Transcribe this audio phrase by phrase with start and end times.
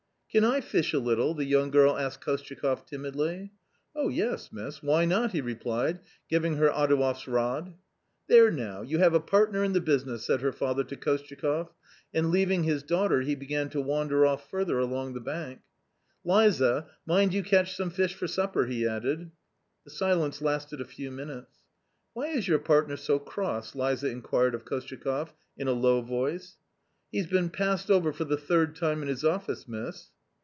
[0.41, 3.51] "Can I fish a little!" the young girl asked Kostyakoff timidly."
[3.97, 7.73] Oh yes, miss; why not?" he replied, giving her Adouev's rod."
[8.29, 11.73] There now, you have a partner in the business!" said her father to Kostyakoff
[12.13, 15.59] and, leaving his daughter, he began to wander off further along the bank."
[16.23, 19.31] Liza, mind you catch some fish for supper," he added.
[19.83, 21.57] The silence lasted a few minutes.
[22.13, 26.55] "Why is your partner so cross?" Liza inquired of Kostyakoff in a low voice."
[27.11, 30.07] He's been passed over for the third time in his office, miss."